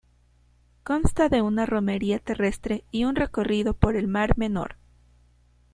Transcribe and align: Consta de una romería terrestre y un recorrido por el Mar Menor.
Consta 0.81 1.29
de 1.29 1.43
una 1.43 1.67
romería 1.67 2.17
terrestre 2.17 2.83
y 2.89 3.03
un 3.05 3.15
recorrido 3.15 3.75
por 3.75 3.95
el 3.95 4.07
Mar 4.07 4.35
Menor. 4.35 4.77